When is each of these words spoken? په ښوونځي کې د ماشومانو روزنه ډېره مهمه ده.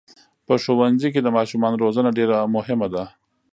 په 0.45 0.53
ښوونځي 0.63 1.09
کې 1.13 1.21
د 1.23 1.29
ماشومانو 1.37 1.81
روزنه 1.83 2.09
ډېره 2.17 2.37
مهمه 2.55 2.87
ده. 2.93 3.03